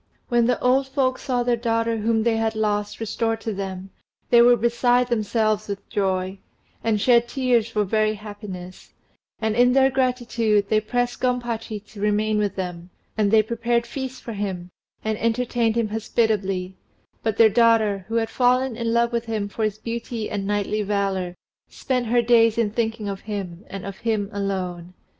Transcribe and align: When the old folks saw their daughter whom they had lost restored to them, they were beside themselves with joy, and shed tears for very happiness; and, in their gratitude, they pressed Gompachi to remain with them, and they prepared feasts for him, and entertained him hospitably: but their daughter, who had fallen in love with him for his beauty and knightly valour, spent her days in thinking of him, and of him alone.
When 0.29 0.47
the 0.47 0.59
old 0.61 0.87
folks 0.87 1.21
saw 1.21 1.43
their 1.43 1.55
daughter 1.55 1.97
whom 1.97 2.23
they 2.23 2.37
had 2.37 2.55
lost 2.55 2.99
restored 2.99 3.39
to 3.41 3.53
them, 3.53 3.91
they 4.31 4.41
were 4.41 4.57
beside 4.57 5.09
themselves 5.09 5.67
with 5.67 5.87
joy, 5.89 6.39
and 6.83 6.99
shed 6.99 7.27
tears 7.27 7.69
for 7.69 7.83
very 7.83 8.15
happiness; 8.15 8.93
and, 9.39 9.55
in 9.55 9.73
their 9.73 9.91
gratitude, 9.91 10.69
they 10.69 10.81
pressed 10.81 11.21
Gompachi 11.21 11.81
to 11.85 12.01
remain 12.01 12.39
with 12.39 12.55
them, 12.55 12.89
and 13.15 13.29
they 13.29 13.43
prepared 13.43 13.85
feasts 13.85 14.19
for 14.19 14.33
him, 14.33 14.71
and 15.05 15.19
entertained 15.19 15.75
him 15.75 15.89
hospitably: 15.89 16.77
but 17.21 17.37
their 17.37 17.47
daughter, 17.49 18.05
who 18.07 18.15
had 18.15 18.31
fallen 18.31 18.75
in 18.75 18.91
love 18.91 19.11
with 19.13 19.25
him 19.25 19.47
for 19.47 19.63
his 19.63 19.77
beauty 19.77 20.31
and 20.31 20.47
knightly 20.47 20.81
valour, 20.81 21.35
spent 21.69 22.07
her 22.07 22.23
days 22.23 22.57
in 22.57 22.71
thinking 22.71 23.07
of 23.07 23.19
him, 23.21 23.63
and 23.69 23.85
of 23.85 23.99
him 23.99 24.31
alone. 24.33 24.95